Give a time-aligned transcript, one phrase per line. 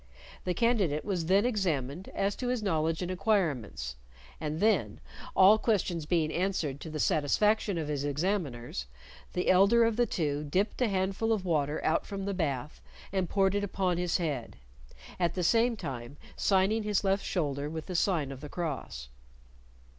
[0.45, 3.97] The candidate was then examined as to his knowledge and acquirements,
[4.39, 4.99] and then,
[5.35, 8.87] all questions being answered to the satisfaction of his examiners,
[9.33, 12.81] the elder of the two dipped a handful of water out from the bath,
[13.13, 14.55] and poured it upon his head,
[15.19, 19.09] at the same time signing his left shoulder with the sign of the cross.